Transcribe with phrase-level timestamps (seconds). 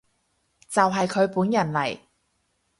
[0.67, 1.99] 就係佢本人嚟